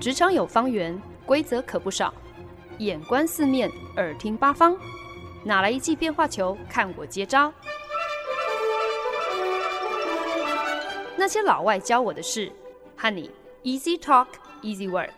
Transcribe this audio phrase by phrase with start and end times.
[0.00, 2.14] 职场有方圆，规则可不少。
[2.78, 4.76] 眼观四面，耳听八方，
[5.42, 6.56] 哪来一记变化球？
[6.70, 7.52] 看我接招！
[11.16, 12.52] 那些老外教我的事，
[12.96, 13.28] 和你
[13.64, 14.28] Easy Talk
[14.62, 15.10] Easy Work。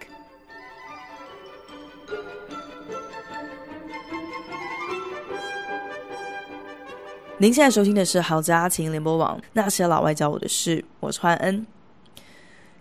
[7.36, 11.66] 您现在收听的是好家庭联播网，那些老外教我的事，我是焕恩。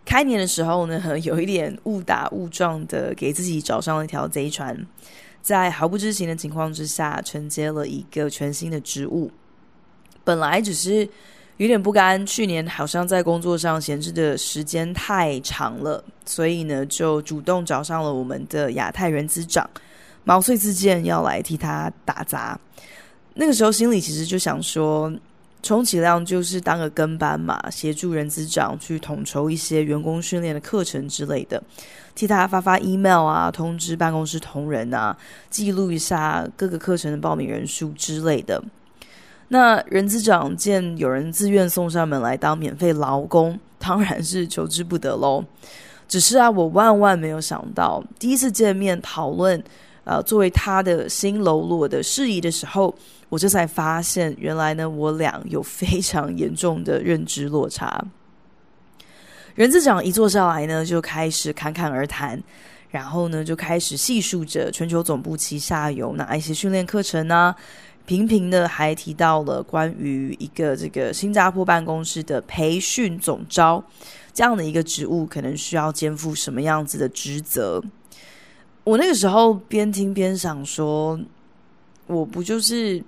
[0.10, 4.76] 开年的时候呢，有一点误打误撞的给自己找上了一条贼船，
[5.40, 9.30] 在毫不知情的情况之下，承接了一个全新的职务。
[10.24, 11.08] 本来只是
[11.58, 19.70] 有点不甘，去年好像在工作上闲置的时间太长了，所以呢，就主动找上了我们的亚太人资长，
[20.24, 22.60] 毛遂自荐要来替他打杂。
[23.36, 25.14] 那个时候心里其实就想说。
[25.62, 31.62] 充其量就是当个跟班嘛，协助人资长去统筹一些员工训练的课程之类的，
[32.16, 35.16] 替他发发 email 啊，通知办公室同仁啊，
[35.50, 38.64] 记录一下各个课程的报名人数之类的。
[39.50, 45.44] 那人资长见有人自愿送上门来当免费劳工，当然是求之不得喽。
[46.08, 49.62] 只是啊，我万万没有想到，第一次见面讨论，
[50.06, 52.96] 呃，作为他的新喽啰的事宜的时候。
[53.30, 58.04] 我这才发现，原来呢，我俩有非常严重的认知落差。
[59.54, 62.42] 人资长一坐下来呢，就开始侃侃而谈，
[62.90, 67.56] 然后呢，就开始细数着全球总部旗下有哪一些训练课程呢？
[68.08, 73.84] 频频的还提到了关于一个这个新加坡办公室的培训总招
[74.34, 77.80] 这样的一个职务，可能需要肩负什么样子的职责。
[78.84, 81.20] 我那个时候边听边想说，
[82.08, 83.04] 我不就是。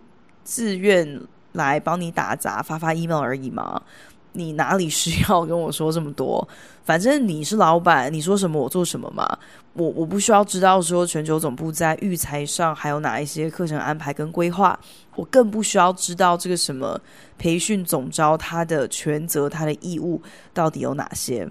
[0.51, 1.21] 自愿
[1.53, 3.81] 来帮你打杂、发发 email 而已嘛，
[4.33, 6.45] 你哪里需要跟我说这么多？
[6.83, 9.25] 反正你是老板，你说什么我做什么嘛。
[9.71, 14.77] 我我不需要知道说全球总部在育才上还有哪一些课程安排跟规划，
[15.15, 16.99] 我更不需要知道这个什么
[17.37, 20.21] 培训总招他的权责、他的义务
[20.53, 21.47] 到底有哪些。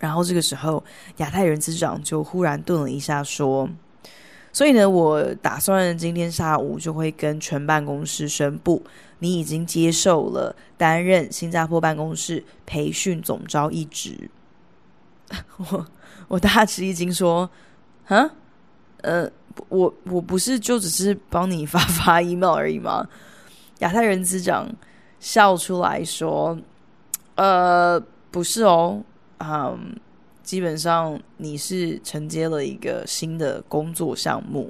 [0.00, 0.82] 然后这个时候，
[1.18, 3.68] 亚太人资长就忽然顿了一下，说。
[4.52, 8.82] 所以呢，我打算今天下午就会跟全办公室宣布，
[9.20, 14.28] 你已经接受了担任新加坡办公室培训总招一职。
[15.56, 15.86] 我
[16.26, 17.48] 我大吃一惊，说
[18.08, 18.30] ：“啊，
[19.02, 19.30] 呃，
[19.68, 23.06] 我我不是就只是帮你发发 email 而已吗？”
[23.78, 24.68] 亚太人资长
[25.20, 26.58] 笑出来说
[27.36, 28.02] ：“呃，
[28.32, 29.02] 不是哦，
[29.38, 29.94] 嗯。”
[30.50, 34.68] 基本上你是承接了一个新的工作项目，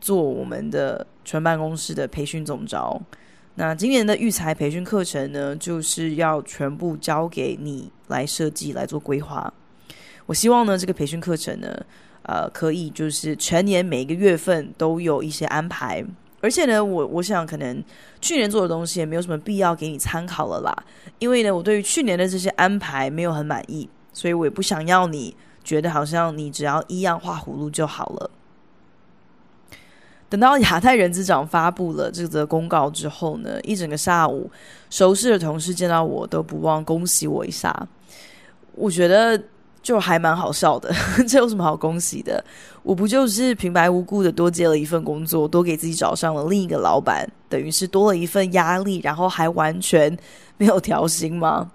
[0.00, 3.02] 做我们的全办公室的培训总招。
[3.56, 9.52] 那今年的育才培训课程呢，就是要全部交给你来设计来做规划。
[10.26, 11.84] 我希望呢，这个培训课程呢，
[12.22, 16.04] 呃，可以就是全年每一个月份都有一些安排。
[16.40, 17.82] 而且呢，我我想可能
[18.20, 20.72] 去年做的东西也没有什么必要给你参考了啦，
[21.18, 23.88] 因为呢，我对于去年的这些安排没有很满意。
[24.16, 28.30] 所以我也不想要你觉得好像你只要一样画葫芦就好了。
[30.30, 34.50] 等到亚太人资长发布了这则公告之后呢，一整个下午，
[34.88, 37.86] 熟识的同事见到我都不忘恭喜我一下。
[38.72, 39.38] 我觉得
[39.82, 40.90] 就还蛮好笑的，
[41.28, 42.42] 这有什么好恭喜的？
[42.82, 50.16] 我不就是平白无故的多接了一份工作，多给自己找上了另一个老板，等于是多了一份压力，然后还完全
[50.56, 51.70] 没有调薪吗？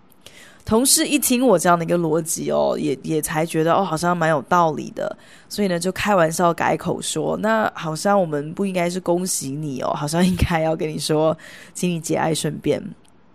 [0.72, 5.14] 同事一听我这样的一个逻辑哦，也也才觉得哦，好像蛮有道理的，
[5.50, 11.38] 所以呢，就开玩笑改口说，那好像我们不应该是恭喜你哦， 好像应该要跟你说，
[11.74, 12.82] 请你节哀顺变。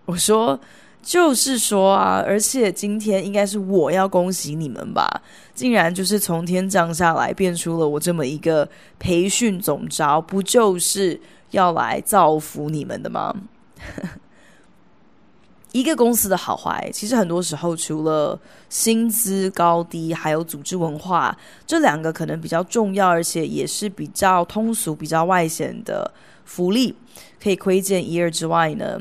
[0.06, 0.58] 我说
[1.02, 5.06] 就是说啊，而且今天应该是我要恭喜你们吧，
[5.54, 8.66] 竟然就是从天降下来变出了我这么一个
[8.98, 11.20] 培训总招，不就是
[11.50, 13.36] 要来造福你们的吗？
[15.76, 18.40] 一个公司的好坏，其实很多时候除了
[18.70, 21.36] 薪资高低，还有组织文化
[21.66, 26.10] 这两个可能比较重要，而且也是比较通俗、比较外显的
[26.46, 26.94] 福利，
[27.38, 28.98] 可以窥见一二之外呢，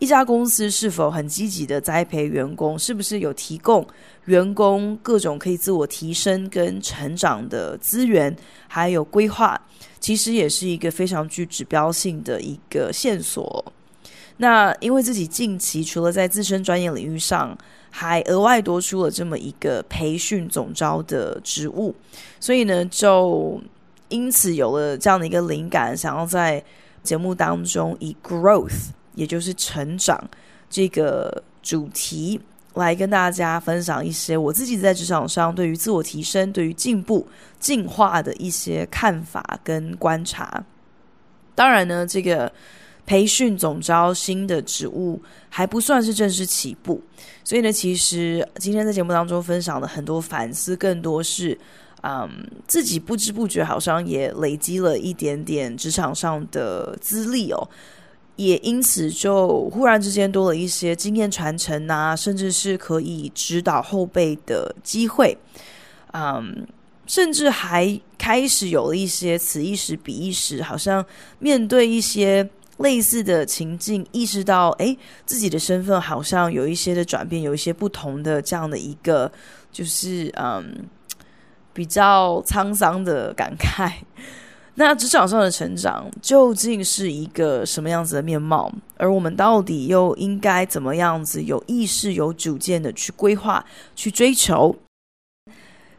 [0.00, 3.86] 一家公司是否很积极的栽培员工，是不是有提供
[4.24, 8.36] 员工各种可以自我提升跟成长的资源，
[8.66, 9.60] 还有规划，
[10.00, 13.72] 其实也是一个非常具指标性的一个线索。
[14.38, 17.56] 那因为自己近期除了在自身专业领域上，
[17.90, 21.94] 还额外多出了这么一个培训总招的职务，
[22.38, 23.58] 所以呢，就
[24.08, 26.62] 因此有了这样的一个灵感，想要在
[27.02, 30.22] 节目当中以 growth，也就是成长
[30.68, 32.38] 这个主题
[32.74, 37.26] 来跟大家分享一些我自己在职场上对于自我提升、对于进步、
[37.58, 40.62] 进化的一些看法跟观察。
[41.54, 42.52] 当然呢，这个
[43.06, 47.00] 培训总招新的职务还不算是正式起步，
[47.44, 51.56] 所以呢，其实今天在节目当中分享的很多反思，更多是
[52.02, 52.28] 嗯
[52.66, 57.68] 自己不知不觉好像也累积了一点点职场上的资历哦。
[58.34, 65.34] 也因此，就忽然之间多了一些经验传承啊，甚至是可以指导后辈的机会，
[66.12, 66.66] 嗯，
[67.06, 71.02] 甚至还开始有了一些此一时彼一时，好像
[71.38, 72.46] 面对一些
[72.78, 79.30] 类似的情境，意识到，诶，自己的身份好像有一些的转变，有一些不同的这样的一个，
[79.72, 80.84] 就是嗯，
[81.72, 83.92] 比较沧桑的感慨。
[84.78, 88.70] 那职场上的成长究竟是一个什么样子的面貌？
[88.98, 93.64] 而我们到底又应该怎么样子有意识、有主见的去规划、
[93.94, 94.76] 去追求？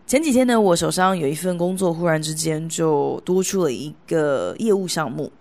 [0.05, 5.31] 前几天呢，我手上有一份工作，忽然之间就多出了一个业务项目。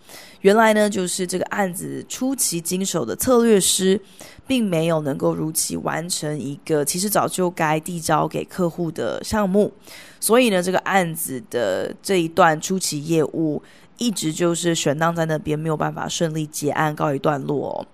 [0.47, 4.01] 原来呢，就是这个案子出奇经手的策略师，
[4.47, 9.73] 并没有能够如期完成一个其实早就该递交给客户的项目。
[10.21, 13.61] 所以呢，这个案子的这一段初期业务
[13.99, 17.85] 一直就是悬荡在那边，没有办法顺利结案告一段落。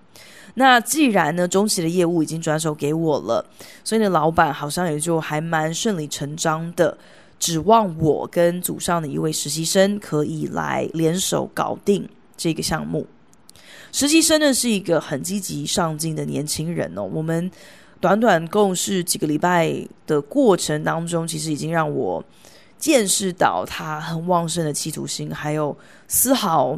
[0.53, 3.43] 那既然呢，中期的业务已经转手给我了，
[3.83, 6.95] 所以呢，老板好像也就还蛮顺理成章的
[7.39, 12.07] 指望我跟组上的一位实习生可以来联手搞定
[12.37, 13.05] 这个项目。
[13.91, 17.51] 实习生呢是一个很积极上进的年轻人哦，我们。
[18.01, 19.73] 短短共事几个礼拜
[20.05, 22.21] 的过程当中，其实已经让我
[22.77, 25.73] 见识到他很旺盛的企图心，还有
[26.09, 26.77] 丝毫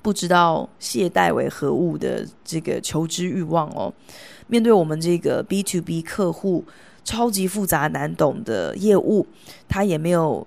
[0.00, 3.92] 不知道懈怠为何物的这个求知欲望哦。
[4.46, 6.64] 面对我们这个 B to B 客户
[7.04, 9.26] 超级复杂难懂的业务，
[9.68, 10.46] 他也没有。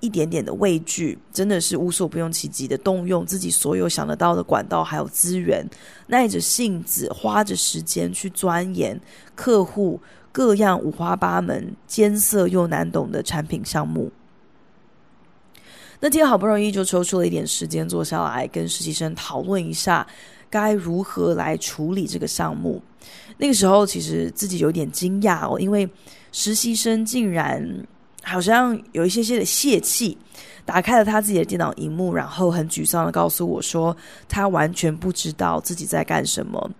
[0.00, 5.66] 一点点的畏惧，真的是无所不用其极的动用自己所有想得到的管道，还有资源，
[6.08, 9.00] 耐着性子，花着时间去钻研
[9.34, 9.98] 客户
[10.30, 14.12] 各样五花八门、艰涩又难懂的产品项目。
[15.98, 20.06] 那天好不容易就抽出了一点时间坐下来，跟实习生讨论一下
[20.50, 22.82] 该如何来处理这个项目。
[23.38, 25.88] 那个时候其实自己有点惊讶哦，因为
[26.32, 27.86] 实习生竟然。
[28.28, 30.18] 好像有一些些的泄气，
[30.64, 33.96] 打开了他自己的电脑荧幕，然后很沮丧的告诉我说，
[34.28, 36.70] 他完全不知道自己在干什么。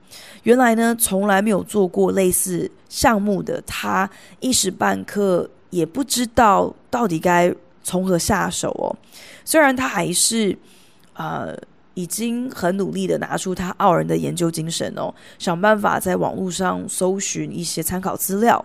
[0.43, 4.11] 原来呢，从来没有做过类似项目的他，
[4.41, 7.55] 一时半刻也不知道到底该
[7.85, 8.91] 从何下手哦。
[9.45, 10.59] 虽然他还是，
[11.15, 11.57] 呃。
[11.97, 18.63] 已经很努力的拿出他傲人的研究精神哦，想办法在网络上搜寻一些参考资料。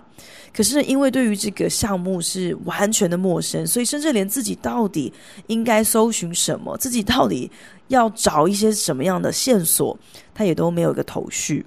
[0.53, 5.11] 可是因为对于这个项目是完全的陌生，所以甚至连自己到底
[5.47, 7.49] 应该搜寻什么，自己到底
[7.87, 9.97] 要找一些什么样的线索，
[10.35, 11.65] 他也都没有一个头绪。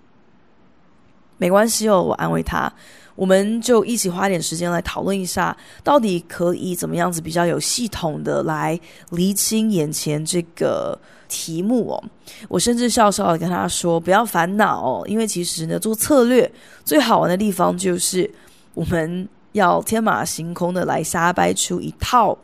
[1.38, 2.70] 没关系哦，我安慰他，
[3.14, 8.78] 我们就一起花点时间来讨论一下，到底可以怎么样子比较有系统的来
[9.10, 10.98] 厘清眼前这个。
[11.26, 12.04] 题目哦，
[12.48, 16.48] 我甚至笑笑的跟他说：“不要烦恼哦，因为其实呢，做策略
[16.84, 18.30] 最好玩的地方就是
[18.74, 22.38] 我们要天马行空的来瞎掰出一套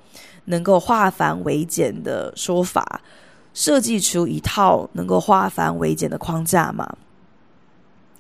[0.47, 3.00] 能够化繁为简的说法，
[3.55, 6.91] 设计出一套能够化繁为简的框架嘛。”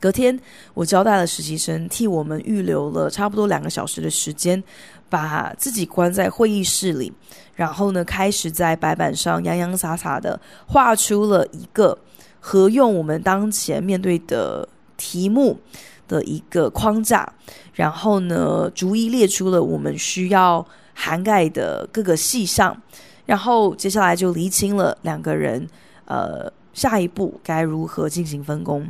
[0.00, 0.36] 隔天，
[0.74, 4.62] 我交代了实习生替我们预留了差不多两个小时的时间。
[5.10, 7.12] 把自己关在会议室里，
[7.56, 11.98] 然后呢，开始在白板上洋洋洒洒的画出了一个
[12.38, 15.58] 合用我们当前面对的题目
[16.06, 17.28] 的一个框架，
[17.74, 20.64] 然后呢，逐一列出了我们需要
[20.94, 22.80] 涵盖的各个细项，
[23.26, 25.66] 然后接下来就厘清了两个人，
[26.04, 28.86] 呃，下一步该如何进行分工。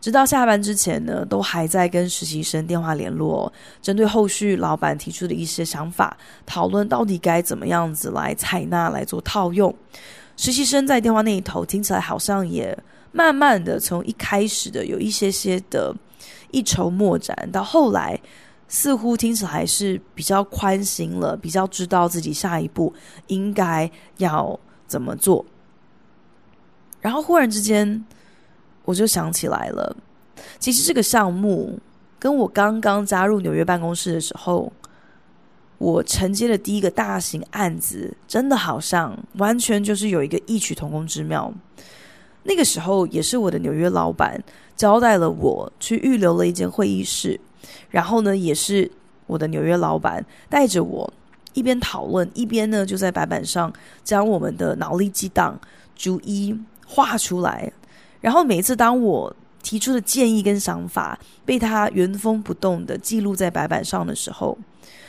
[0.00, 3.52] 直到下班之前呢，都还在跟实习生电话联络，
[3.82, 9.74] 针对后续老板提出的一些想法，讨论到底该怎么样子来采纳来做套用。
[10.36, 12.78] 实习生在电话那一头听起来好像也
[13.10, 15.92] 慢慢的从一开始的有一些些的
[16.52, 18.16] 一筹莫展，到后来
[18.68, 22.94] 似乎听起来是比较宽心了，比较知道自己下一步
[23.26, 25.44] 应该要怎么做。
[27.00, 28.04] 然后忽然之间。
[28.88, 29.94] 我就想起来了，
[30.58, 31.78] 其实这个项目
[32.18, 34.72] 跟我刚刚加入纽约办公室的时候，
[35.76, 41.52] 我承接的第一个大型案子，真的好像完全就是有一个异曲同工之妙。
[42.44, 44.42] 那个时候也是我的纽约老板
[44.74, 47.38] 交代了我去预留了一间会议室，
[47.90, 48.90] 然后呢，也是
[49.26, 51.12] 我的纽约老板带着我
[51.52, 53.70] 一边讨论，一边呢就在白板上
[54.02, 55.60] 将我们的脑力激荡
[55.94, 57.70] 逐一画出来。
[58.20, 64.56] 然后每一次当我提出的建议跟想法被他原封不动的记录在白板上的时候，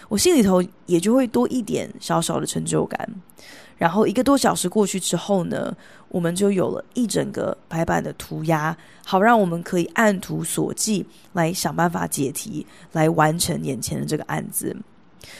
[0.07, 3.09] 我心里头也就会多一点小小的成就感。
[3.77, 5.73] 然后一个多小时过去之后呢，
[6.09, 8.75] 我们就有了一整个白板的涂鸦，
[9.05, 14.75] 好让我们可以按图索骥来想办法解题，来完成眼前的这个案子。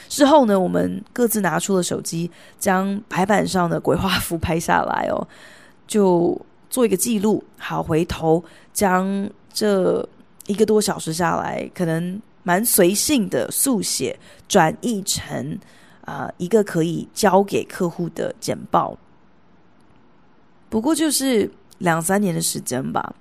[0.08, 5.26] 之后呢，我们各自拿出了手机，将白板上的鬼画符拍下来哦，
[5.86, 7.44] 就做一个记录。
[7.58, 10.08] 好，回头将这
[10.46, 15.58] 一个多小时下来，可能蛮随性的速写转译成。
[16.02, 18.98] 啊、呃，一个可以交给客户的简报，
[20.68, 21.48] 不过就是
[21.78, 23.14] 两三年的时间吧。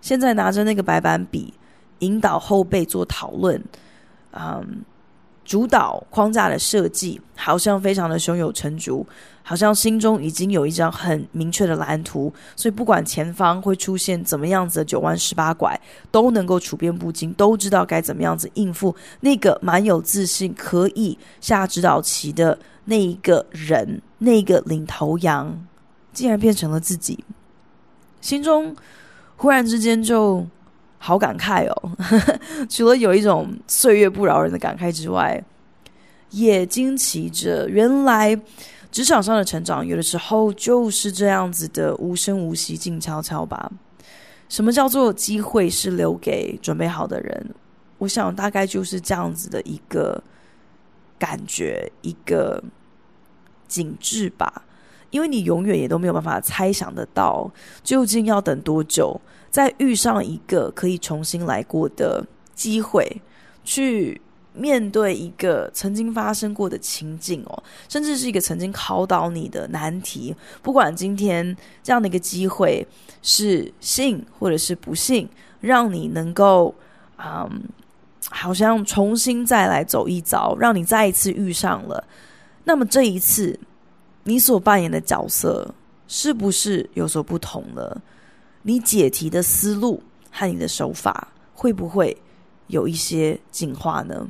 [0.00, 1.52] 现在拿着那个白板笔，
[1.98, 3.62] 引导后辈做讨论，
[4.32, 4.82] 嗯。
[5.44, 9.06] 主导框架的设计，好像非常的胸有成竹，
[9.42, 15.78] 好像心中已经有一张很明确的蓝图，所以不管前方会出现怎么样子的九弯十八拐，
[16.10, 25.66] 都能够处变不惊，都知道该怎么样子应付那个蛮有自信可以下指导棋的那一个人，那个领头羊，
[26.12, 27.22] 竟然变成了自己，
[28.20, 28.74] 心中
[29.36, 30.46] 忽然之间就。
[31.06, 31.90] 好感慨哦，
[32.66, 35.44] 除了有一种岁月不饶人的感慨之外，
[36.30, 38.34] 也惊奇着，原来
[38.90, 43.70] 职场上的成长有的时候就是这样子的无声无息、静悄悄吧。
[44.48, 47.54] 什么叫做机会是留给准备好的人？
[47.98, 50.24] 我想大概就是这样子的一个
[51.18, 52.64] 感觉，一个
[53.68, 54.62] 景致吧。
[55.10, 59.20] 因为你永远也都没有办法猜想得到，究竟要等多久。
[59.54, 63.22] 再遇上一个可以重新来过的机会，
[63.62, 64.20] 去
[64.52, 70.34] 面对一个曾经发生过的情境哦，甚至是一个曾经考倒你的难题。
[70.60, 72.84] 不管今天这样的一个机会
[73.22, 75.28] 是幸或者是不幸，
[75.60, 76.74] 让你能够
[77.18, 77.62] 嗯，
[78.30, 82.02] 好像重新再来走一遭，让你再一次遇上了。
[82.64, 83.56] 那么这一次，
[84.24, 85.72] 你所扮演的角色
[86.08, 88.02] 是不是有所不同了？
[88.66, 92.16] 你解题的思路和你的手法会不会
[92.68, 94.26] 有一些进化呢？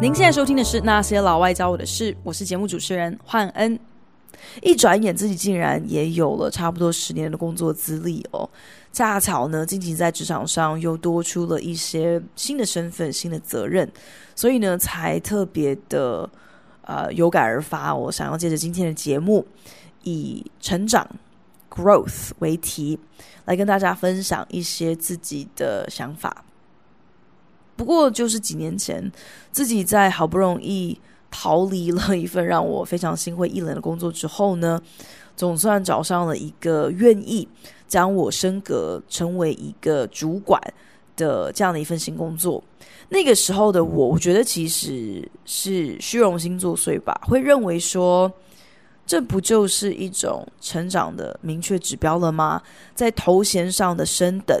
[0.00, 3.76] 您现在收听的是《那些老外教我的事》，我是节目主持人焕恩。
[4.60, 8.48] 一转眼，自己竟然也有了差不多十年的工作资历哦。
[8.92, 13.90] 恰巧呢，近期在职场上又多出了一些新的身份、新的责任，
[14.34, 16.28] 所以呢，才特别的
[16.82, 17.94] 呃有感而发。
[17.94, 19.46] 我想要借着今天的节目，
[20.02, 21.08] 以成长
[21.70, 22.98] （growth） 为题，
[23.46, 26.44] 来跟大家分享一些自己的想法。
[27.74, 29.10] 不过，就是几年前，
[29.50, 31.00] 自己在好不容易。
[31.32, 34.80] 逃离了一份让我非常心灰意冷的工作之后呢，
[35.34, 37.48] 总算找上了一个愿意
[37.88, 40.60] 将我升格成为一个主管
[41.16, 42.62] 的这样的一份新工作。
[43.08, 48.30] 那个时候的我，我觉得其实是虚荣心作祟吧，会认为说，
[49.06, 52.62] 这不就是一种成长的明确指标了吗？
[52.94, 54.56] 在头衔上的升等，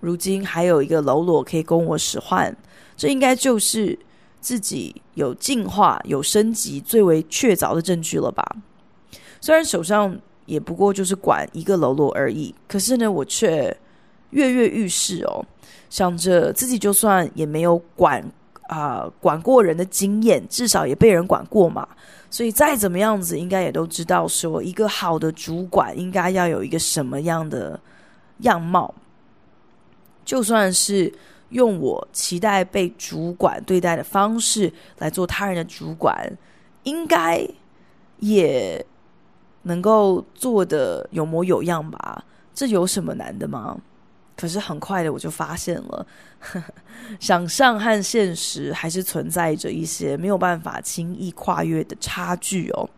[0.00, 2.56] 如今还有一个喽啰可以供我使唤，
[2.96, 3.98] 这应该就是。
[4.40, 8.44] 自己有进化、有升级最为确凿的证据了吧？
[9.40, 13.76] 虽然手上也不过就是管一个喽啰而已，可是呢，我却
[14.30, 15.44] 跃跃欲试哦，
[15.88, 18.24] 想着自己就算也没有管
[18.68, 21.86] 啊、管过人的经验，至少也被人管过嘛。
[22.30, 27.78] 所以再怎么样子，应该也都知道说，一个好的主管应该要有一个什么样的
[28.38, 28.94] 样貌，
[30.24, 31.12] 就算是。
[31.50, 36.30] 用我期待被主管对待的方式来做他人的主管，
[36.84, 37.46] 应该
[38.18, 38.84] 也
[39.62, 42.24] 能够做得有模有样吧？
[42.54, 43.76] 这有什么难的吗？
[44.36, 46.06] 可是很快的我就发现了，
[46.38, 46.72] 呵呵，
[47.18, 52.88] 想象和现实还是存在着一些没有办法轻易跨越的差距哦。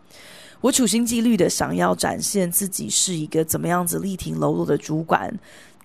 [0.60, 5.32] 我处心积虑的想要展现自己是一个怎么样子力挺喽啰的主管，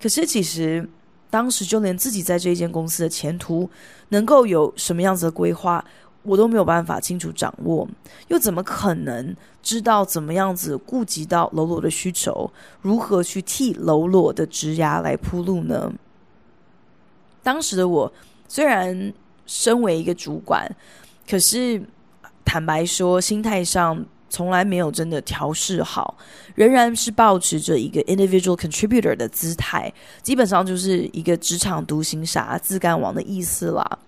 [0.02, 0.88] 可是其实。
[1.30, 3.70] 当时就连自己在这一间公司的前途
[4.10, 5.84] 能够有什么样子的规划，
[6.24, 7.88] 我都没有办法清楚掌握，
[8.30, 12.50] 又怎么可能知道怎么样子顾及到娄娄的需求，
[12.82, 15.94] 如何去替娄娄的职涯来铺路呢？
[17.44, 18.12] 当时的我
[18.48, 19.14] 虽然
[19.46, 20.70] 身为一个主管，
[21.30, 21.82] 可是
[22.44, 26.18] 坦白说，心态上从来没有真的调试好，
[26.56, 29.92] 仍然是保持着一个 individual contributor 的姿态，
[30.22, 34.00] 基本上就是一个职场独行侠、自干王的意思啦。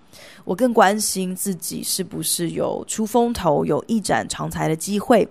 [0.44, 5.28] 我更关心自己是不是有出风头、有一展长才的机会，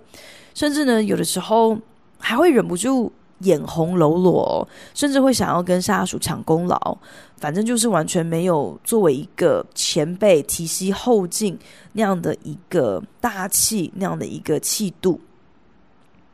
[0.55, 1.77] 甚至呢，有的时候
[2.19, 6.99] 还会忍不住眼红喽啰，甚至会想要跟下属抢功劳。
[7.39, 11.57] 反正就是完全没有作为一个前辈提携后进
[11.93, 15.21] 那样的一个大气，那样的一个气度。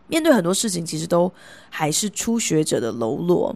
[0.06, 1.30] 面对很多事情，其实都
[1.68, 3.54] 还是初学者的喽啰，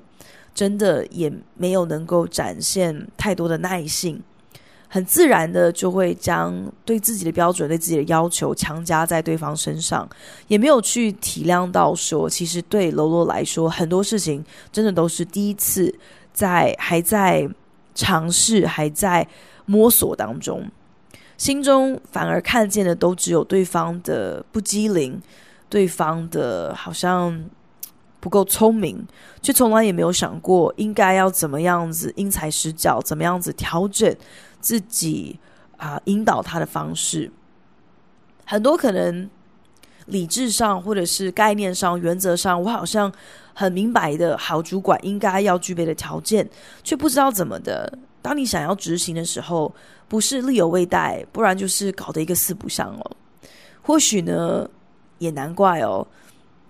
[0.54, 4.22] 真的也没有能够展现太多的耐性。
[4.90, 6.54] 很自然的就会将
[6.84, 10.08] 对自己的标准、对自己的要求强加在对方身上，
[10.46, 14.42] 也没有去体谅到说，其实对娄娄来说，很多事情
[14.72, 15.94] 真的都是第一次，
[16.32, 17.46] 在还在
[17.94, 19.28] 尝试、还在
[19.66, 20.66] 摸索当中，
[21.36, 25.20] 心中反而看见的都只有对方的不机灵，
[25.68, 27.44] 对方的好像
[28.20, 29.06] 不够聪明，
[29.42, 34.16] 却从来也没有想过应该要怎么样子因材施教，怎么样子调整。
[34.60, 35.38] 自己
[35.76, 37.30] 啊、引导他的方式，
[38.44, 39.28] 很多可能
[40.06, 43.12] 理智上或者是概念上、原则上，我好像
[43.54, 46.48] 很明白的好主管应该要具备的条件，
[46.82, 47.96] 却不知道怎么的。
[48.20, 49.72] 当你想要执行的时候，
[50.08, 53.16] 不是力有未逮，不然就是搞得一个四不像哦。
[53.80, 54.68] 或许呢，
[55.18, 56.06] 也难怪哦，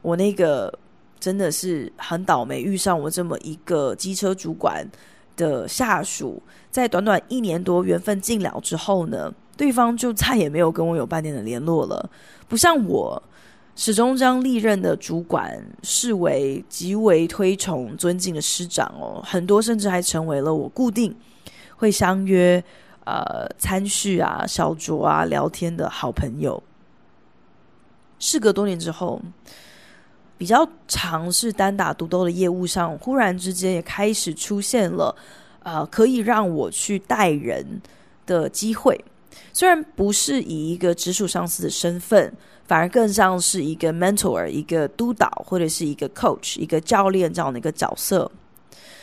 [0.02, 0.72] 我那个
[1.18, 4.86] 真的是很倒霉，遇上我这么一个机车主管
[5.38, 12.10] 的下属，在短短一年多缘分尽了之后呢，对方就再也没有跟我有半点的联络了。
[12.48, 13.22] 不像我，
[13.76, 21.14] 始终将历任的主管视为极为推崇、尊敬的师长哦，很多甚至还成为了我固定
[21.76, 22.62] 会相约
[23.04, 26.62] 呃餐叙啊、小酌啊、聊天的好朋友。
[28.18, 29.22] 事隔多年之后。
[30.38, 35.14] 比较尝试单打独斗的业务上，忽然之间也开始出现了，
[35.64, 37.82] 呃，可以让我去带人
[38.24, 39.04] 的机会。
[39.52, 42.32] 虽然不是以一个直属上司的身份，
[42.66, 48.30] 反而更像是一个 mentor、一个督导或者是一个 coach、一个教练这样的一个角色。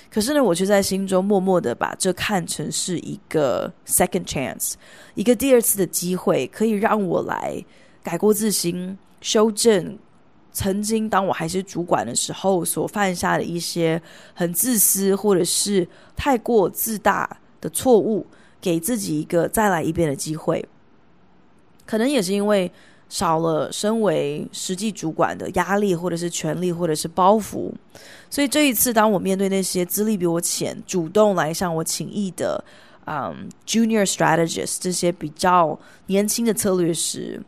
[0.09, 4.75] 可是呢，我却在心中默默的把这看成是一个 second chance，
[5.15, 7.61] 一个第二次的机会，可以让我来
[8.01, 9.97] 改过自新、修正。
[10.55, 14.01] 曾经，当我还是主管的时候，所犯下的一些
[14.33, 18.25] 很自私或者是太过自大的错误，
[18.61, 20.65] 给自己一个再来一遍的机会。
[21.85, 22.71] 可能也是因为
[23.09, 27.69] 少了身为实际主管的压力，或者是权力，或者是包袱，
[28.29, 32.63] 所以这一次，当我面对那些资历比我浅、主动来向我请益的，
[33.05, 37.43] 嗯，junior strategist 这些比较年轻的策略时。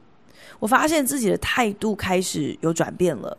[0.60, 3.38] 我发现自己的态度开始有转变了，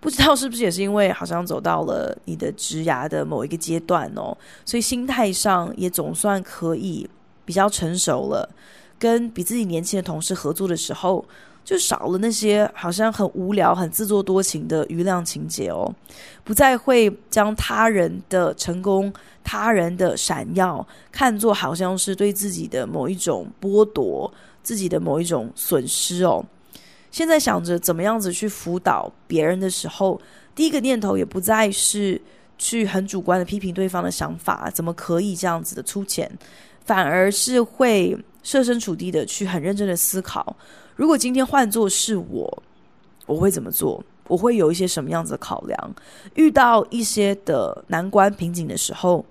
[0.00, 7.08] 不知道是不是也是因为好像走到了你的职涯的某一个阶段哦，所以心态上也总算可以
[7.44, 8.48] 比较成熟了。
[8.98, 11.24] 跟比自己年轻的同事合作的时候，
[11.64, 15.88] 就少了那些好像很无聊、很自作多情的余量情节哦，
[16.42, 19.12] 不再会将他人的成功、
[19.44, 24.32] 他人的闪耀看作好像是对自己的某一种剥夺。
[24.62, 26.44] 自己的某一种损失哦，
[27.10, 30.20] 现在想着怎么样子去辅导别人的时候，
[30.54, 32.20] 第一个念头也不再是
[32.58, 36.30] 去很主观的批评对方的想法，怎么可以这样子的粗浅，
[36.84, 40.56] 反而是会设身处地的去很认真的思考，
[40.96, 42.62] 如果今天换作是我，
[43.26, 44.04] 我会怎么做？
[44.26, 45.94] 我会有一些什么样子的考量？
[46.34, 49.24] 遇到一些的难关瓶颈的时候，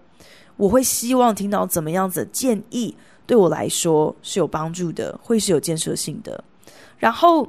[0.56, 2.96] 我会希望听到怎么样子的建议。
[3.28, 6.42] 对我来说是有帮助的，会是有建设性的，
[6.98, 7.46] 然后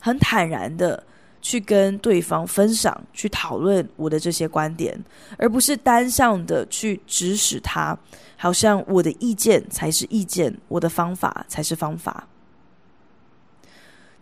[0.00, 1.04] 很坦然的
[1.42, 4.98] 去跟对方分享、去讨论我的这些观点，
[5.36, 7.96] 而不是单向的去指使他，
[8.38, 12.26] 好像我的意见才是意见，我的方法才是方法。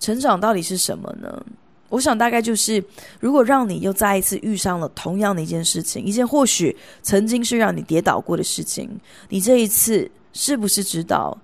[0.00, 1.46] 成长到底是什么呢？
[1.88, 2.84] 我想大概就是，
[3.20, 8.90] 如果让你又再一次遇上了同样的一件事情，一件或许曾经是让你跌倒过的事情，
[9.28, 10.10] 你这一次。
[10.36, 11.36] 是不是知道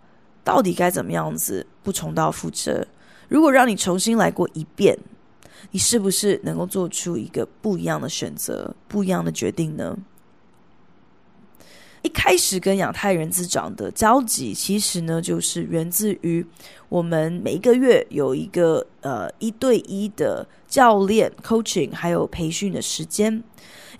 [0.44, 2.86] 到底该怎么样子不重蹈覆辙？
[3.28, 4.98] 如果让你重新来过一遍，
[5.70, 9.96] 你是不是能够做出一个不一样的选择、不一样的决定呢？
[12.02, 16.44] 一开始跟亚太人资长的交集，其实呢，就是源自于
[16.88, 23.42] 我们每一个月有一个呃一对一的教练 coaching，还有培训的时间。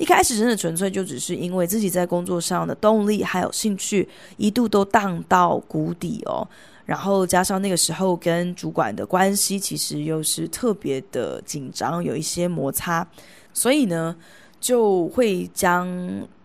[0.02, 6.44] 一开始真的纯粹就只是因为自己在工作上的动力还有兴趣一度都荡到谷底哦，
[6.84, 13.06] 然后加上那个时候跟主管的关系其实又是特别的紧张，有一些摩擦，
[13.54, 14.16] 所以呢
[14.58, 15.86] 就会将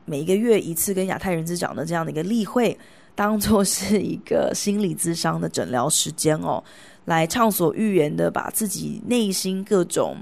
[0.05, 2.77] 每一个月一次跟亚太人资长的这样的一个例会，
[3.15, 6.63] 当做是一个心理咨商的诊疗时间哦，
[7.05, 10.15] 来畅所欲言的把自己内心各种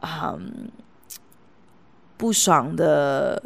[0.00, 0.38] 啊。
[2.20, 3.42] 不爽的、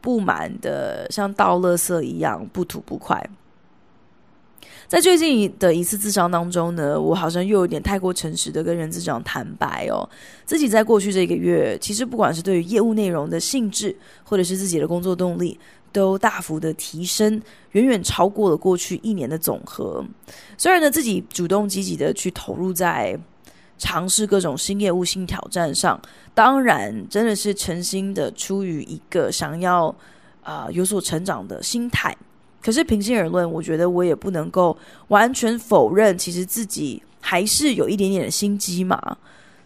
[0.00, 3.24] 不满的，像倒垃圾一样不吐不快。
[4.88, 10.08] 在最近的一次自商当中呢，我好像又有点太过诚实的跟人资长坦白哦，
[10.44, 15.56] 自己在过去这个月，其实不管是对于业务内容的性质，或者是自己的工作动力，
[15.92, 20.04] 都大幅的提升，远远超过了过去一年的总和。
[20.58, 23.16] 虽然呢，自己主动积极的去投入在。
[23.78, 26.00] 尝试各种新业务、新挑战上，
[26.32, 29.94] 当然真的是诚心的，出于一个想要
[30.42, 32.16] 啊、有所成长的心态。
[32.62, 34.76] 可是平心而论，我觉得我也不能够
[35.08, 39.16] 完全否认，其实自己还是有一点点的心机嘛，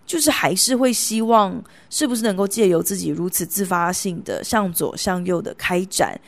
[0.05, 6.21] 就是还是会希望，是不是能够借由自己如此自发性的向左向右的开展，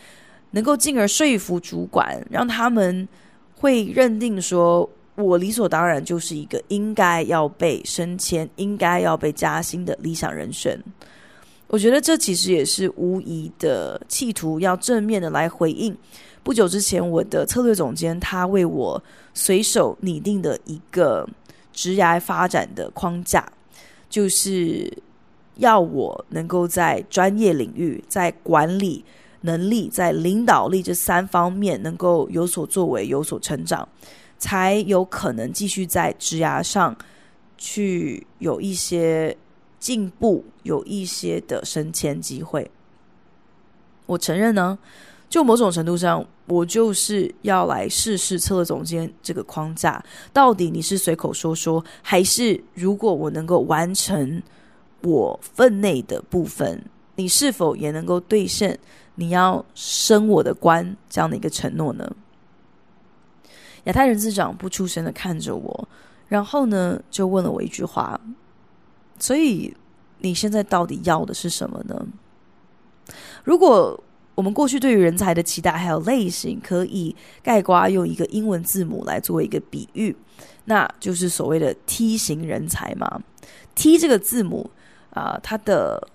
[0.52, 3.08] 能够进而说服主管，让他们
[3.56, 4.88] 会认定说。
[5.22, 10.78] 我理所当然就是一个应该要被升迁、应该要被加薪的理想人选。
[11.68, 15.96] 我觉得这其实也是无疑的企图，要正面的来回应
[16.42, 21.26] 不久之前我的策略总监他为我随手拟定的一个
[21.72, 23.50] 职涯发展的框架，
[24.10, 24.92] 就是
[25.56, 29.02] 要我能够在专业领域、在管理
[29.40, 33.88] 能力、在领导力这三方面能够有所作为、有所成长。
[34.42, 36.96] 才有可能继续在职涯上
[37.56, 39.36] 去有一些
[39.78, 42.68] 进步，有一些的升迁机会。
[44.04, 44.76] 我承认呢，
[45.28, 54.42] 就某种程度上，我就是要来试试策略总监这个框架，到底你是随口说说，还是如果我能够完成
[55.02, 58.76] 我分内的部分，你是否也能够兑现
[59.14, 62.10] 你要升我的官这样的一个承诺呢？
[63.84, 65.88] 亚太人资长不出声的看着我，
[66.28, 68.20] 然后呢，就问了我一句话
[69.18, 69.74] ：“所以
[70.18, 72.06] 你现在到底要的是什么呢？”
[73.44, 73.98] 如果
[74.34, 80.16] 我们过去对于人才的期待还有类型，可以概括用一个英文字母来做一个比喻，
[80.64, 83.20] 那就是所谓的 T 型人才嘛。
[83.74, 84.70] T 这个字母
[85.10, 86.08] 啊，它的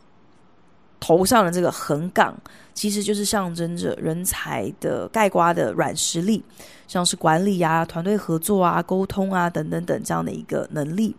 [0.99, 2.35] 头上的这个横杠，
[2.73, 6.43] 其实就是象征着人才的盖瓜的软实力。
[6.87, 11.13] 像是管理啊、团队合作啊、沟通啊等等等这样的一个能力，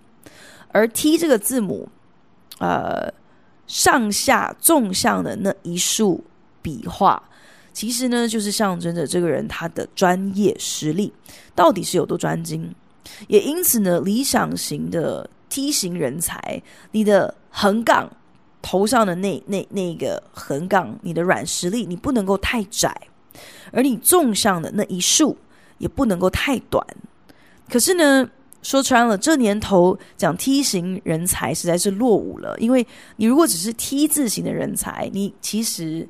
[0.73, 1.87] 而 T 这个字母，
[2.59, 3.13] 呃，
[3.67, 6.25] 上下纵向的那一竖
[6.63, 7.23] 笔画，
[7.75, 11.13] 其实呢就是象征着这个人他的专业实力
[11.55, 12.75] 到底是有多专精。
[13.27, 16.63] 也因此呢，理想型的 T 型人才，
[16.93, 18.11] 你的横杠
[18.63, 22.95] 头上的那那那个横杠，你的软实力你不能够太窄，
[23.73, 25.37] 而你纵向的那一竖。
[25.79, 26.85] 也不能够太短，
[27.69, 28.29] 可是呢，
[28.63, 32.59] 说穿了，这年头讲 T 型人才实在是落伍了。
[32.59, 36.05] 因为你如果只是 T 字型的人才，你其实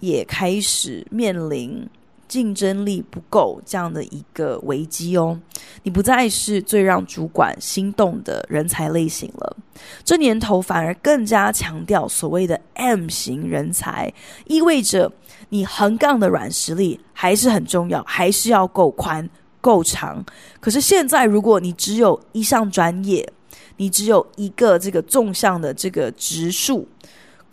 [0.00, 1.86] 也开始面临
[2.28, 5.38] 竞争力不够这样的一个危机哦。
[5.82, 9.56] 你不再是最让主管心动的人才类型了。
[10.04, 14.12] 这年头反而更加强调所谓的 M 型人才，
[14.46, 15.12] 意味着。
[15.50, 19.28] 你横杠的软实力还是很重要，还是要够宽
[19.60, 20.24] 够长。
[20.58, 23.30] 可是现在，如果你只有一项专业，
[23.76, 26.88] 你只有一个这个纵向的这个直树，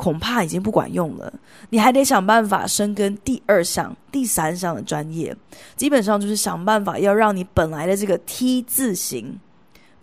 [0.02, 1.32] 恐怕已经不管用了。
[1.70, 5.36] 你还得想办法深耕第二项、第三项的专业，
[5.76, 9.40] 基本上就是想办法要让你本来的这个 T 字形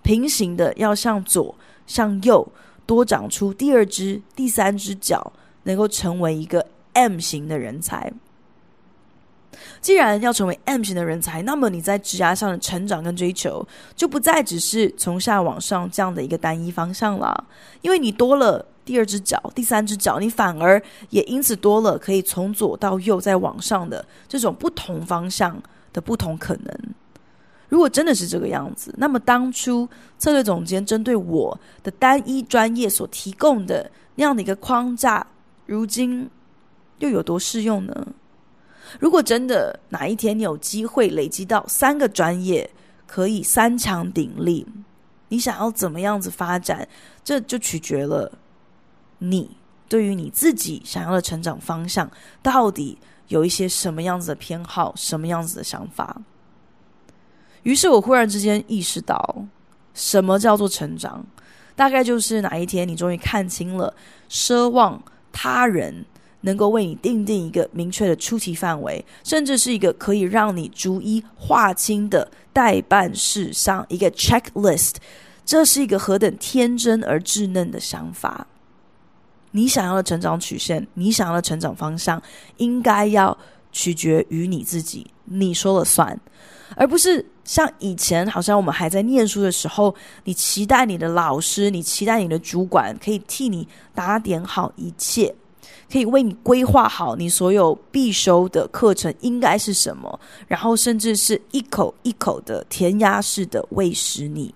[0.02, 1.52] 平行的，要向左
[1.84, 2.46] 向右
[2.86, 5.32] 多长出第二只、第三只脚，
[5.64, 6.64] 能够成为一个。
[6.94, 8.12] M 型的人才，
[9.80, 17.44] 既然要成为 M 型的人才，那么你在职涯上的成长跟追求就不再只是从下往上这样的一个单一方向了，
[17.82, 26.80] 因为你多了第二只脚、第三只脚，你反而也因此多了可以从左到右再往上的这种不同方向的不同可能。
[27.68, 35.26] 如果真的是这个样子，那么当初策略总监针对我的单一专业所提供的那样的一个框架，
[35.66, 36.30] 如今。
[37.00, 38.08] 又有多适用呢？
[38.98, 42.68] 如果真的哪一天你有机会累积到三个专业，
[43.06, 44.66] 可以三强鼎立，
[45.28, 46.88] 你想要怎么样子发展，
[47.22, 48.32] 这就取决了
[49.18, 49.56] 你
[49.88, 52.10] 对于你自己想要的成长方向，
[52.42, 56.20] 到底有一些什么样子的偏好，什么样子的想法。
[57.62, 59.44] 于是我忽然之间意识到，
[59.92, 61.26] 什么叫做成长？
[61.74, 63.94] 大概就是哪一天你终于看清了，
[64.30, 65.02] 奢望
[65.32, 66.04] 他人
[66.40, 74.94] 能够为你定定一个明确的出题范围，甚至是一个可以让你逐一划清的待办事项，一个 checklist。
[75.44, 78.46] 这是一个何等天真而稚嫩的想法！
[79.50, 82.22] 你想要的成长曲线，你想要的成长方向，
[82.58, 83.36] 应该要
[83.72, 86.18] 取决于你自己，你说了算。
[86.76, 95.34] 而不是像以前，好像我们还在念书的时候，你期待你的老师，你期待你的主管可以替你打点好一切，
[95.90, 104.54] 可以为你规划好你所有必修的课程应该是什么，然后甚至是一口一口的填鸭式的喂食你。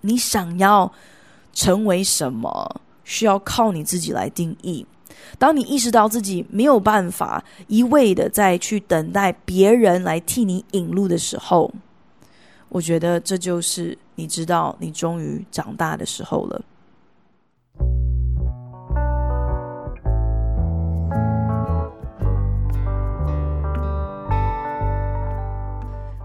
[0.00, 0.90] 你想要
[1.52, 4.86] 成为什么，需要靠你自己来定义。
[5.38, 11.72] 当你意识到自己没有办法一味的再去等待别人来替你引路的时候，
[12.68, 16.60] 我觉得这就是你知道你终于长大的时候了。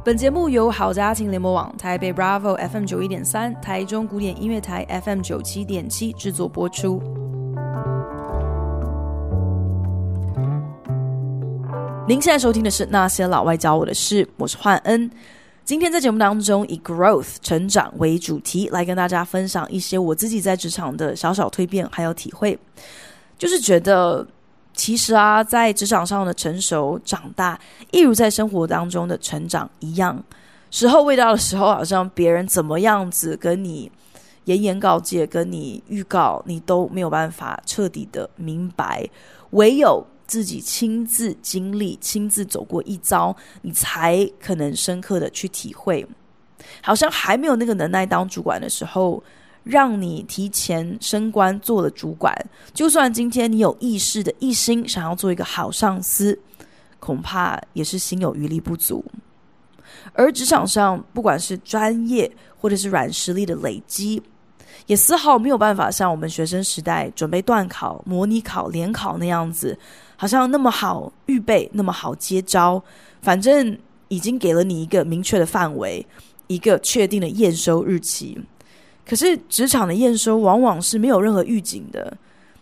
[0.07, 7.01] 本节目由好家庭联播网、台北 Bravo FM 九一点三、台中古典音乐台 FM 九七点七制作播出。
[12.07, 15.11] 您现在收听的是《那些老外教我的事》，我是焕恩。
[15.65, 22.57] 今天在节目当中以 growth 成长为主题，来跟大家分享一些我自己在职场的小小蜕变还有体会。
[23.37, 24.25] 就是觉得，
[24.77, 27.59] 其实啊，在职场上的成熟长大，
[27.91, 30.23] 一如在生活当中的成长一样。
[30.71, 33.91] 时候未到的时候，好像别人怎么样子跟你
[34.45, 39.05] 言言告诫、跟你预告，你都没有办法彻底的明白，
[39.49, 40.05] 唯有。
[40.27, 46.05] 自己亲自经历、亲自走过一遭，你才可能深刻的去体会。
[46.81, 49.23] 好像还没有那个能耐当主管的时候，
[49.69, 52.33] 让你提前升官做了主管。
[52.73, 56.37] 就算今天你有意识的一心想要做一个好上司，
[56.99, 59.03] 恐怕也是心有余力不足。
[60.13, 64.21] 而职场上，不管是专业或者是软实力的累积，
[64.85, 69.77] 也丝毫没有办法像我们学生时代准备段考、模拟考、联考那样子。
[70.19, 72.83] 好像那么好预备，那么好接招，
[73.21, 73.77] 反正
[74.07, 76.03] 已经给了你一个明确的范围，
[76.47, 78.35] 一个确定的验收日期。
[79.07, 82.15] 可是职场的验收往往是没有任何预警的，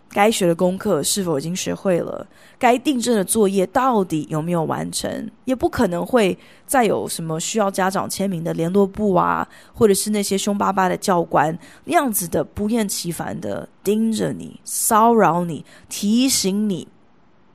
[0.09, 2.25] 该学的功课是否已经学会了，
[2.59, 16.87] 该订正的作业到底有没有完成，也不可能会再有什么需要家长签名的联络簿啊，或者是那些凶巴巴的教官样子的不厌其烦的盯着你、骚扰你、提醒你。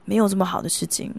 [0.05, 1.15] 没有这么好的事情，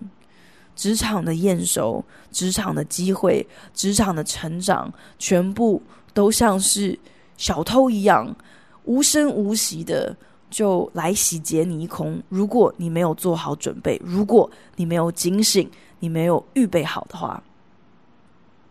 [0.75, 5.81] 职场的验收、职场的机会、职场的成长，全部
[6.13, 6.99] 都像是
[7.41, 8.35] 小偷一样，
[8.83, 10.15] 无声无息的
[10.51, 12.21] 就来洗劫你一空。
[12.29, 15.67] 如果你没有做好准备，如果你没有警醒，
[16.01, 17.41] 你没有预备好的话，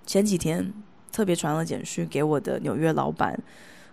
[0.06, 0.72] 前几天
[1.10, 3.36] 特别传了简讯给我的纽约老板，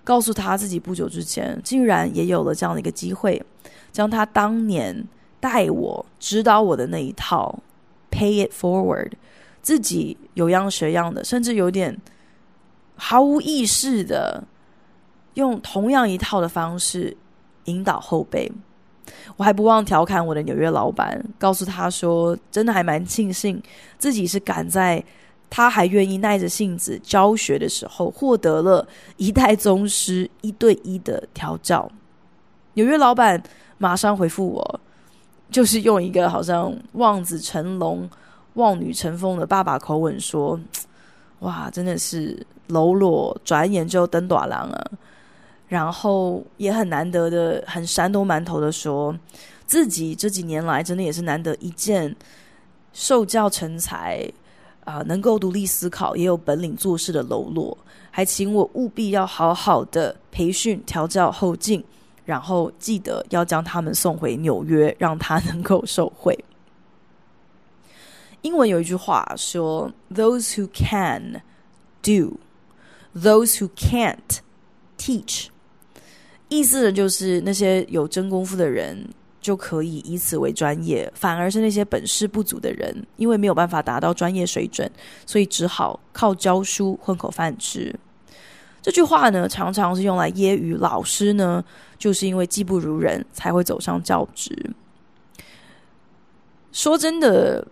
[0.03, 3.43] 告诉他自己不久之前竟然也有了这样的一个机会，
[3.91, 5.07] 将他当年。
[5.39, 7.59] 带我指导我的那一套
[8.09, 9.11] ，pay it forward，
[9.61, 11.95] 自己有样学样的，甚至有点
[12.95, 14.43] 毫无意识的
[15.37, 17.15] 用同样一套的方式
[17.65, 18.51] 引导后辈。
[19.37, 23.61] 我还不忘调侃我的纽约老板，告诉他说，真的还蛮庆幸
[23.97, 25.03] 自己是赶在
[25.49, 31.89] 他还愿意耐着性子教学的时候，获得了一代宗师一对一的调教。
[32.73, 33.41] 纽约老板
[33.77, 34.79] 马上回复我。
[35.49, 38.07] 就是用一个好像望子成龙、
[38.55, 40.59] 望女成凤的爸爸口吻说
[41.39, 44.91] ：“哇，真的是喽啰，转眼就登大郎啊！”
[45.67, 49.15] 然后也很难得的、很山东馒头的说，
[49.65, 52.15] 自己这几年来真的也是难得一见
[52.93, 54.25] 受教成才
[54.85, 57.77] 啊、能够独立思考、也有本领做事的喽啰，
[58.09, 61.83] 还请我务必要好好的培训、调教后进。
[62.23, 66.37] 然后记得要将他们送回纽约，让他能够受惠。
[68.41, 71.41] 英文有一句话说：“Those who can
[72.01, 72.37] do,
[73.15, 74.39] those who can't
[74.97, 75.47] teach。”
[76.49, 79.07] 意思呢，就是那些有真功夫的人
[79.41, 84.89] 就可以以此为专业，反而是那些本事不足的人，因为没有办法达到专业水准，
[85.25, 87.93] 所以只好靠教书混口饭吃。
[88.81, 91.63] 这句话呢，常常是用来揶揄老师呢，
[91.97, 94.55] 就是因为技不如人，才会走上教职。
[96.71, 97.67] 说真的，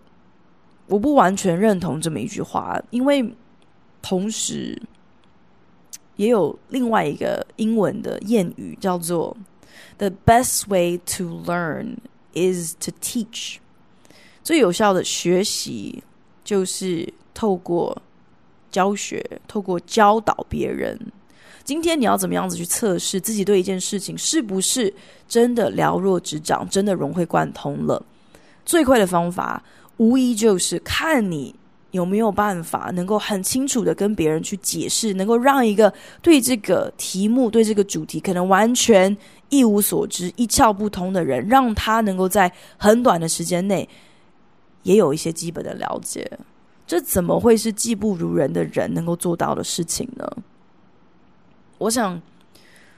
[0.86, 3.34] 我不完全认同这么一句话，因为
[4.02, 4.80] 同时
[6.16, 9.36] 也有另外一个英文的谚语叫做。
[9.98, 11.96] The best way to learn
[12.34, 13.56] is to teach。
[14.42, 16.02] 最有效的学习
[16.44, 18.02] 就是透过
[18.70, 20.98] 教学，透过教导别人。
[21.64, 24.92] 今天你要怎么样子去测试自己对一件事情是不是
[25.26, 28.04] 真的了若指掌，真的融会贯通了？
[28.64, 29.62] 最快的方法，
[29.96, 31.54] 无疑就是看你。
[31.96, 39.16] 有没有办法能够很清楚的跟别人去解释，能够让一个对这个题目、对这个主题可能完全
[39.48, 43.88] 一无所知、一窍不通的人，让他能够在很短的时间内
[44.84, 46.30] 也有一些基本的了解？
[46.86, 50.24] 这怎么会是技不如人的人能够做到的事情呢？
[51.78, 52.22] 我想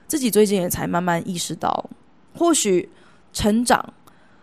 [0.06, 1.88] 自己最近也才慢慢意识到，
[2.34, 2.88] 或许
[3.32, 3.94] 成长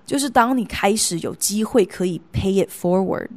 [0.05, 3.29] 就是当你开始有机会可以 pay it forward。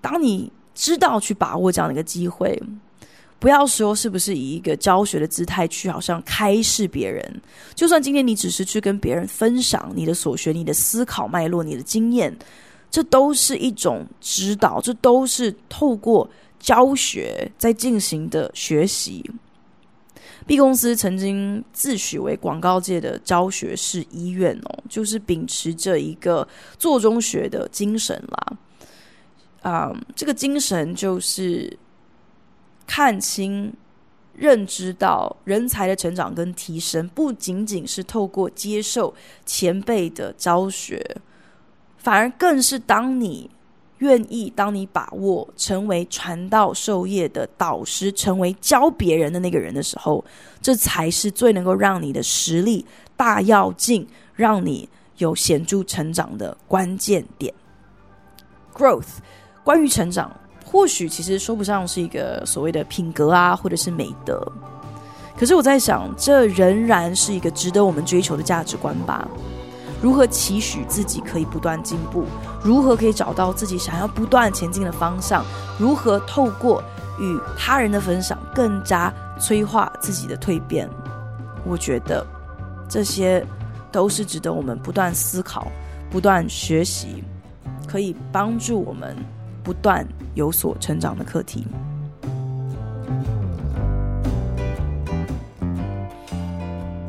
[0.00, 2.60] 当你知道去把握这样的一个机会，
[3.38, 7.42] 不要说是不是以一个教学的姿态去，好像开示别人。
[7.74, 12.34] 就算今天你只是去跟别人分享你的所学、你的思考脉络、你的经验，
[12.90, 16.28] 这都是一种指导，这都是透过
[16.58, 19.28] 教学在进行的学习。
[20.46, 26.46] B 公司曾经自诩为广告界的教学式医院哦，就是秉持着一个
[26.78, 28.56] 做中学的精神啦。
[29.62, 31.76] 啊这个精神就是
[32.86, 33.72] 看清、
[34.34, 39.14] 认知到人才的成长跟提升，不仅仅是透过接受
[39.44, 41.16] 前辈的教学，
[41.98, 43.50] 反而更是当你
[43.98, 50.24] 愿意、当你把握成为传道授业的导师，成为教别人的那个人的时候，
[50.60, 52.84] 这才是最能够让你的实力
[53.16, 57.52] 大跃进，让你有显著成长的关键点。
[58.74, 59.18] Growth。
[59.66, 60.30] 关于成长，
[60.64, 64.40] 或许其实说不上是一个所谓的品格啊，或者是美德。
[65.36, 69.26] 可是我在想，这仍然是一个值得我们追求的价值观吧。
[70.00, 72.26] 如何期许自己可以不断进步？
[72.62, 75.44] 如何可以找到自己想要不断前进的方向？
[75.80, 76.80] 如何透过
[77.18, 80.88] 与他人的分享，更加催化自己的蜕变？
[81.66, 82.24] 我觉得
[82.88, 83.44] 这些
[83.90, 85.66] 都是值得我们不断思考、
[86.08, 87.24] 不断学习，
[87.84, 89.16] 可以帮助我们。
[89.66, 91.66] 不断有所成长的课题。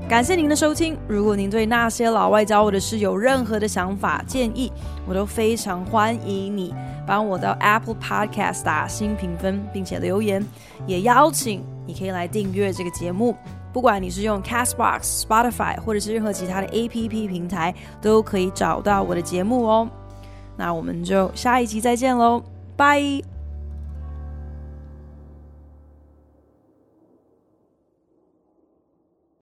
[0.10, 0.98] 感谢您的收听。
[1.08, 4.72] 如果您对那些老外教我的事有任何的想法建议，
[5.06, 6.74] 我都非常欢迎你
[7.06, 10.44] 帮我到 Apple Podcast 打新评分，并且留言。
[10.88, 13.36] 也邀请你可以来订阅这个节目，
[13.72, 19.88] 不管你是用 Castbox、Spotify 或者是任何其他的 APP 平台，都可以找到我的节目哦。
[20.58, 22.44] 那我们就下一集再见喽，
[22.76, 23.37] 拜。